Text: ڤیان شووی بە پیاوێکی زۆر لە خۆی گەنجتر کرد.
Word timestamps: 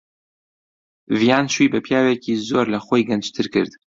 ڤیان 1.19 1.45
شووی 1.53 1.71
بە 1.73 1.79
پیاوێکی 1.85 2.33
زۆر 2.49 2.65
لە 2.73 2.79
خۆی 2.85 3.07
گەنجتر 3.09 3.45
کرد. 3.53 3.71